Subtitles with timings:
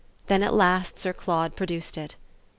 [0.25, 2.15] Then at last Sir Claude produced it.